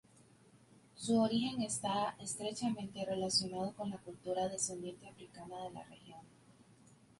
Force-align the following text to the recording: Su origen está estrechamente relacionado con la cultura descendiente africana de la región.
Su 0.95 1.19
origen 1.19 1.61
está 1.61 2.15
estrechamente 2.19 3.05
relacionado 3.05 3.71
con 3.75 3.91
la 3.91 3.99
cultura 3.99 4.49
descendiente 4.49 5.07
africana 5.07 5.57
de 5.65 5.69
la 5.69 5.83
región. 5.83 6.21